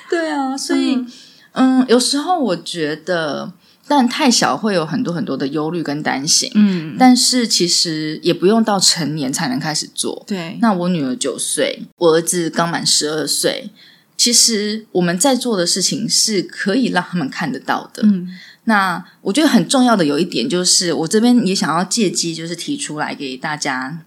[0.09, 1.05] 对啊，所以
[1.53, 3.53] 嗯，有时候我觉得，
[3.89, 6.51] 但太小会有很多很多的忧虑跟担心。
[6.55, 10.23] 嗯，但是其实也不用到成年才能开始做。
[10.29, 13.71] 对，那我女儿九岁，我儿子刚满十二岁。
[14.17, 18.03] 其实我们在做的事情是可以让他们看得到的。
[18.05, 18.29] 嗯，
[18.65, 23.99] 那我觉得很重要的有一点就是，我这边也想要借机就是提出来给大家，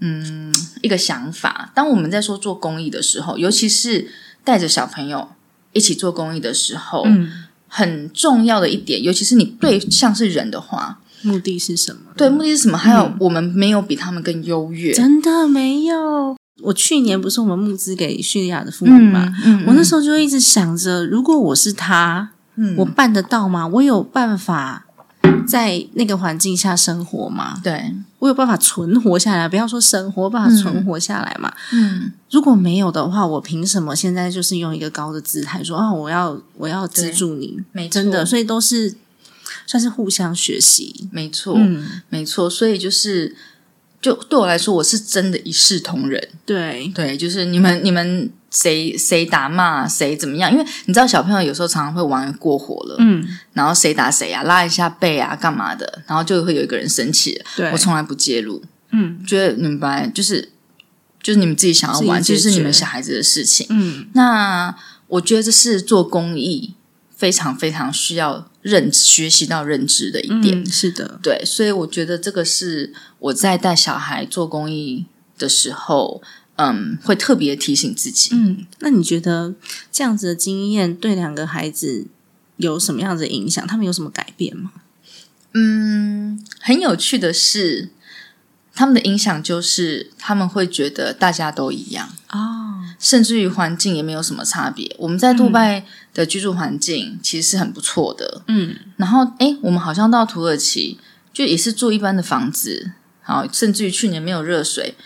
[0.00, 0.52] 嗯，
[0.82, 1.70] 一个想法。
[1.74, 4.10] 当我们在说做公益的时候，尤其是
[4.42, 5.28] 带着小朋友
[5.72, 12.00] 一起做公益的时候，嗯，很重要的一点，尤其是你对象是人的话，目的是什么？
[12.16, 12.78] 对，目的是什么？
[12.78, 16.36] 还有，我们没有比他们更优越，真的没有。
[16.62, 19.32] 我去年不是我们募资给叙利亚的妇女嘛？
[19.66, 22.32] 我那时候就一直想着，如果我是他，
[22.76, 23.66] 我办得到吗？
[23.66, 24.86] 我有办法
[25.46, 27.60] 在那个环境下生活吗？
[27.62, 29.48] 对我有办法存活下来？
[29.48, 31.52] 不要说生活，办法存活下来嘛？
[31.72, 37.58] 嗯，如果没有的话，我凭什么现在就是用一个高的姿态说啊，我要我要资助你？
[37.72, 38.94] 没真的，所以都是
[39.66, 41.08] 算是互相学习。
[41.12, 41.56] 没错，
[42.08, 43.36] 没错，所以就是。
[44.00, 46.28] 就对我来说，我是真的一视同仁。
[46.46, 50.50] 对对，就是你们你们谁谁打骂谁怎么样？
[50.50, 57.40] 因为你知道小朋友有时候常常会玩过火了，嗯，然后谁打谁啊，拉一下背啊，干嘛的，然后就会有一个人生气。
[57.56, 60.50] 对，我从来不介入，嗯，觉得你们本来就是
[61.22, 63.66] 就是你们自己想要玩，就是你们小孩子的事情。
[63.70, 64.74] 嗯，那
[65.08, 66.74] 我觉得这是做公益。
[67.18, 75.04] 非常非常需要认学习到认知的一点，是的，对，所以我觉得这个是我在带小孩做公益
[75.36, 76.28] 的时候，嗯，
[77.02, 78.30] 会特别提醒自己。
[78.32, 79.54] 嗯，那你觉得
[79.92, 82.06] 这样子的经验对两个孩子
[82.56, 83.64] 有什么样的影响？
[83.66, 84.72] 他们有什么改变吗？
[85.54, 87.90] 嗯，很有趣的是，
[88.74, 92.66] 他们的影响就是他们会觉得大家都一样哦。
[92.98, 94.94] 甚至于环境也没有什么差别。
[94.98, 98.74] 我们在杜拜的居住环境其实是很不错的，嗯。
[98.96, 100.98] 然后，哎，我们好像到土耳其
[101.32, 102.92] 就也是住一般的房子，
[103.22, 104.96] 好，甚至于去年没有热水，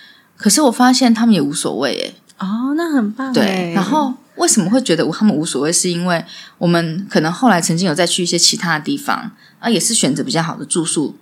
[0.42, 3.72] 可是我发现他们也无所谓，诶，哦，那很棒，对。
[3.74, 5.72] 然后为什么会觉得他们无所谓？
[5.72, 6.22] 是因为
[6.58, 9.30] 我们可能后来曾经有再去一些其他的地方
[9.60, 11.14] 啊，也是选择比较好的住宿，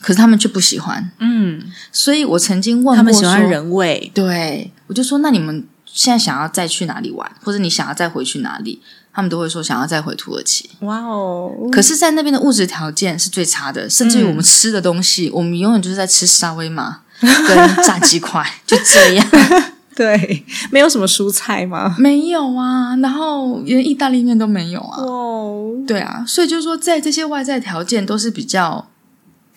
[0.00, 1.64] 可是他们却不喜欢，嗯。
[1.90, 5.66] 所以我曾经问他们喜欢人味，对我就说那你们。
[5.92, 8.80] 现在想要再去哪里玩，或者你想要再回去哪里，
[9.12, 10.70] 他们都会说想要再回土耳其。
[10.82, 11.52] 哇哦！
[11.72, 17.00] 可是，在那边的物质条件是最差的，甚至于我们吃的东西，我们永远就是在吃沙威玛
[17.46, 19.26] 跟炸鸡块， 就这样。
[19.94, 21.94] 对，没有什么蔬菜吗？
[21.98, 25.02] 没有啊，然后连意大利面都没有啊。
[25.02, 28.88] 哦，对啊，所以就是说，在这些外在条件都是比较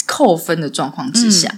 [0.05, 1.49] 扣分的状况之下，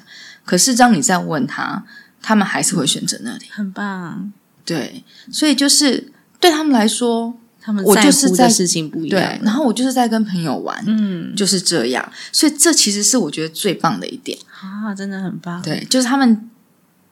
[0.45, 1.83] 可是当你再问他，
[2.21, 3.45] 他们还是会选择那里。
[3.49, 4.31] 很棒。
[4.63, 7.35] 对，所以就是对他们来说，
[7.65, 9.19] 他们我就是在事情不一样。
[9.19, 12.11] 对，然后我就是在跟朋友玩，嗯，就是这样。
[12.31, 15.59] 所以这其实是我觉得最棒的一点啊，真的很棒。
[15.63, 16.47] 对，就是他们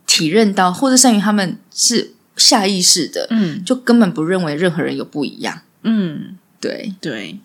[0.05, 5.61] 体认到，或者甚于他们是下意识的，嗯，就根本不认为任何人有不一样。
[5.81, 7.39] 嗯，对对。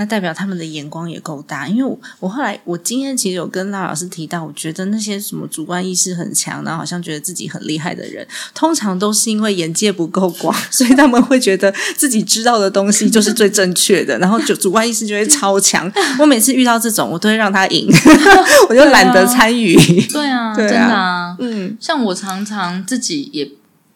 [0.00, 15.92] 那代表他们的眼光也够大，因为我我后来我今天其实有跟赖老师提到，我觉得那些什么主观意识很强，然后好像觉得自己很厉害的人，通常都是因为眼界不够广， 所以他们会觉得自己知道的东西就是最正确的，然后就主观意识就会超强。
[16.18, 17.86] 我每次遇到这种，我都会让他赢，
[18.70, 19.76] 我就懒得参与。
[20.06, 23.50] 对啊， 真的啊，嗯，像我常常自己也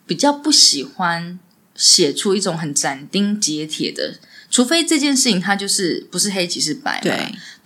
[0.07, 1.39] 比较不喜欢
[1.75, 4.17] 写出一种很斩钉截铁的。
[4.55, 7.11] 除非这件事情它就是不是黑即是白，对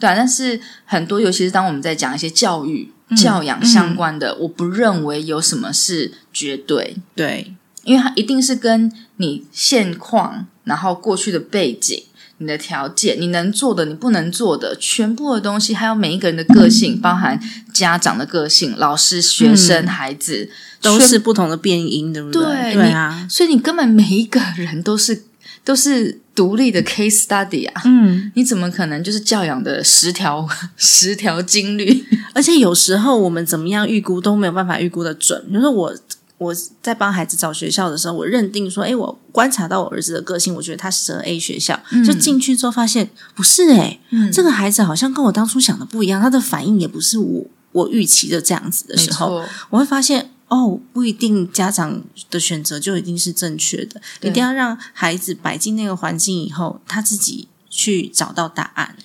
[0.01, 0.15] 对啊。
[0.17, 7.53] 但是很多，尤其是当我们在讲一些教育、教养相关的，我不认为有什么是绝对，对，
[7.85, 12.05] 因为它一定是跟你现况，然后过去的背景、
[12.39, 17.39] 你的条件、你能做的、你不能做的，全部的东西，还有每一个人的个性，包含
[17.75, 20.49] 家长的个性、老师、学生、孩子，
[20.81, 22.73] 都是不同的变音，对不对？
[22.73, 25.25] 对啊，所以你根本每一个人都是
[25.63, 26.23] 都是。
[26.39, 32.05] 独立的 case study 啊，嗯，你怎么可能就是教养的十条 十条金律？
[32.33, 35.45] 而且有时候我们怎么样预估都没有办法预估的准。
[35.49, 35.93] 比如说我
[36.39, 41.77] 我在帮孩子找学校的时候，我认定说，哎，我观察到我儿子的个性，我觉得他适合 A 学校，
[42.07, 43.99] 就进去之后发现不是，哎，
[44.33, 50.31] 这个孩子好像跟我当初想的不一样，他的反应也不是我我预期的这样子的时候，我会发现。
[50.49, 58.97] 哦，不一定家长的选择就一定是正确的，一定要让孩子摆进那个环境以后，他自己去找到答案。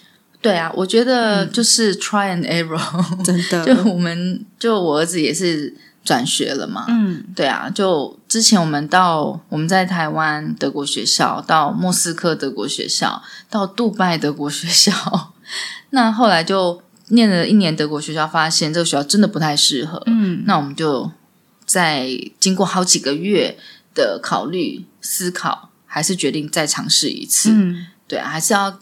[0.42, 3.64] 对啊，我觉得就是 try and error，真的。
[3.68, 5.74] 就我们就我儿子也是
[6.04, 7.70] 转学了嘛，嗯，对啊。
[7.70, 15.34] 就之前我们到我们在台湾德国学校，到莫斯科德国学校，到杜拜德国学校，
[15.92, 21.12] 那后来就念了一年德国学校，发现这个学校真的不太适合，嗯，那我们就。
[21.74, 22.08] 在
[22.40, 23.58] 经过好几个月
[23.96, 27.50] 的考虑、思考，还是决定再尝试一次。
[27.52, 28.80] 嗯，对啊，还是要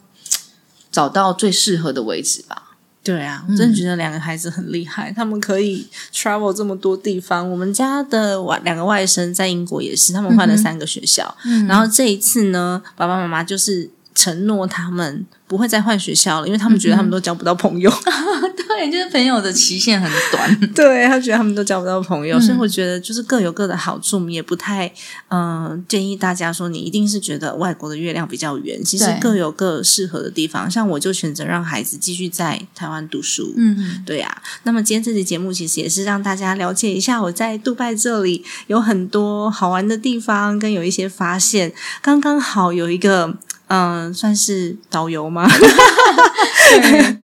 [0.90, 2.76] 找到最适合的位置吧。
[3.02, 7.50] 对啊，我真的觉得两个孩子很厉害，他们可以 travel 这么多地方。
[7.50, 11.34] 我们家的外两个外甥在英国也是，他们换了三个学校。
[11.66, 15.26] 然后这一次呢，爸爸妈妈就是承诺他们。
[15.48, 17.92] 不会再换学校了，因为他们觉得他们都交不到朋友。
[18.56, 20.60] 对，就是朋友的期限很短。
[20.74, 24.90] 对他觉得他们都交不到朋友，所以我觉得就是各有各的好处，我们也不太
[25.28, 28.82] 嗯建议大家说你一定是觉得外国的月亮比较圆。
[28.82, 30.70] 其实各有各适合的地方。
[30.70, 33.52] 像我就选择让孩子继续在台湾读书。
[33.58, 34.34] 嗯，对呀。
[34.62, 41.74] 那么今天这期节目其实也是让大家了解一下我在杜拜这里有很多好玩的地方，跟有一些发现。
[42.00, 43.36] 刚刚好有一个。
[43.72, 45.48] 嗯，算是导游吗？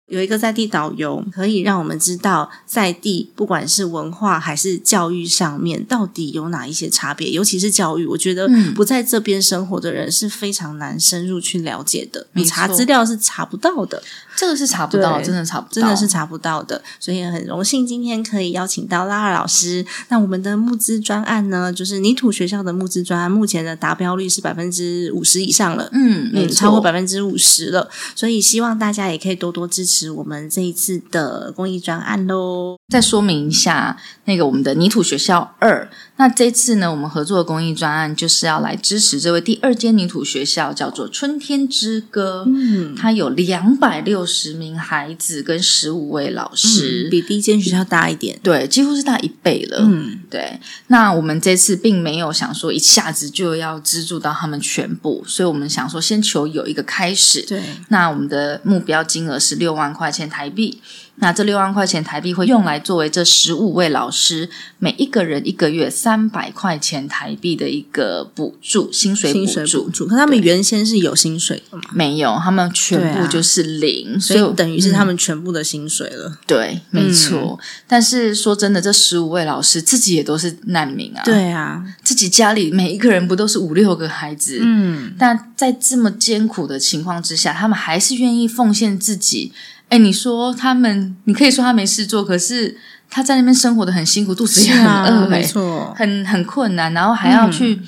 [0.07, 7.31] 有一个在地导游，可以让我们知道在地不管是文化还是教育上面，到底有哪一些差别。
[7.31, 12.27] 尤其是教育，我觉得不在这边生活的人是非常难深入去了解的。
[12.33, 14.03] 你查资料是查不到的，
[14.36, 16.81] 这个是查不到，真的查不到，真的是查不到的。
[16.99, 19.86] 所以很荣幸今天可以邀请到拉尔老师。
[20.09, 27.89] 那我们的募资专案呢，就是泥土学校的募资专案，目前的达标率是百分之五十以上了，嗯嗯，超过百分之五十了。
[28.15, 30.11] 所以希望大家也可以多多支持。
[30.11, 32.77] 我们这一次的公益专案喽。
[32.91, 42.43] 再说明一下，那个我们的泥土学校二，那这次呢，我们合作的公益专案就是要来支持这位第二间泥土学校，叫做春天之歌。
[42.45, 49.78] 嗯，它有两百六十名孩子跟十五位老师，比第一间学校大一点，对，几乎是大一倍了。
[49.82, 50.59] 嗯，对。
[50.88, 57.45] 那我们这次并没有想说一下子就要资助到他们全部，所以我们想说先求有一个开始。
[57.47, 59.86] 对，那我们的目标金额是六万。
[59.86, 60.82] 万块钱台币，
[61.18, 64.49] 那这六万块钱台币会用来作为这十五位老师
[64.80, 70.05] 每一个人一个月三百块钱台币的一个补助薪水补助。
[70.05, 71.84] 可他们原先是有薪水的吗？
[71.93, 76.38] 没有，他们全部就是零，所以等于是他们全部的薪水了。
[76.45, 77.57] 对，没错。
[77.88, 81.22] 但是说真的，这十五位老师自己也都是难民啊。
[81.24, 84.59] 对啊，自己家里每一个人不都是五六个孩子？
[84.61, 89.53] 嗯，但在这么艰苦的情况之下，他们还是愿意奉献自己。
[89.89, 92.77] 哎，你说他们，你可以说他没事做，可是
[93.09, 97.79] 他在那边生活的很辛苦，肚子也很饿，没错，很很困难，然后还要去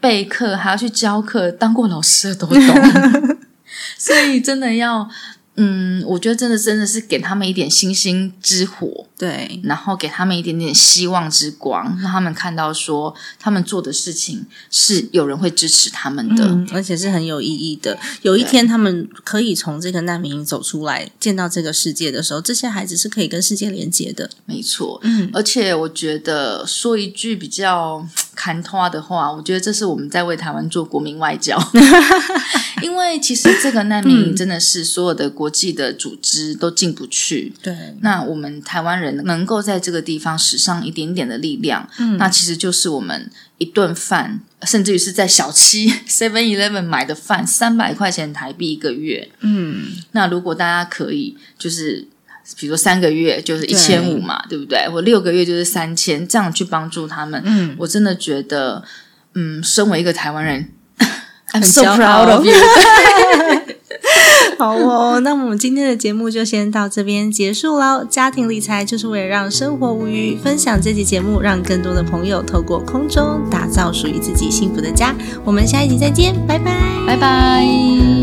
[0.00, 3.38] 备课，还要去教课，当过老师的都懂，
[3.98, 5.08] 所以真的要。
[5.56, 17.98] 嗯，我觉得真的真的是给他们一点星星之火，对，然后给他们一点点希望之光，让他们看到说他们做的事情是有人会支持他们的，而且是很有意义的。
[18.22, 24.30] 有一天他们可以从这个难民营走出来，见到这个世界的时候，这些孩子是可以跟世界连接的。
[24.44, 28.06] 没错，嗯，而且我觉得说一句比较
[28.36, 31.58] 砍话的话，我觉得这是我们在为台湾做国民外交。
[32.82, 37.52] 因为其实这个难民营真的是所有的国际的组织都进不去。
[37.62, 49.30] 对，那我们台湾人能够在这个地方使上一点点的力量，嗯，那其实就是我们一顿饭，甚至于是在小七 Seven Eleven 买的饭，三百块钱台币一个月。
[49.40, 52.06] 嗯，那如果大家可以，就是
[52.56, 54.88] 比如说三个月就是一千五嘛，对不对？
[54.92, 57.42] 我六个月就是三千，这样去帮助他们。
[57.44, 58.84] 嗯，我真的觉得，
[59.34, 60.70] 嗯，身为一个台湾人。
[61.52, 62.52] I'm so proud of you。
[64.58, 68.04] 好哦，那我们今天的节目就先到这边结束喽。
[68.04, 75.14] 家庭理财就是为了让生活无虞，分享这期节目，让更多的朋友透过空中打造属于自己幸福的家。
[75.44, 76.72] 我们下一集再见，拜拜，
[77.06, 78.15] 拜拜。